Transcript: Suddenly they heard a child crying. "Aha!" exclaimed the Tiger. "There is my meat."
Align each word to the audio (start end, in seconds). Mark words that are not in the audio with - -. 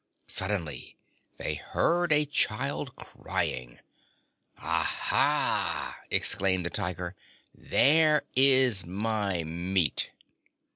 Suddenly 0.25 0.97
they 1.37 1.53
heard 1.53 2.11
a 2.11 2.25
child 2.25 2.95
crying. 2.95 3.77
"Aha!" 4.57 5.99
exclaimed 6.09 6.65
the 6.65 6.71
Tiger. 6.71 7.15
"There 7.53 8.23
is 8.35 8.83
my 8.83 9.43
meat." 9.43 10.09